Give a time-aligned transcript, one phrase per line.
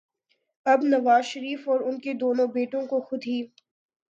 [0.65, 3.41] اب نواز شریف اور ان کے دونوں بیٹوں کو خود ہی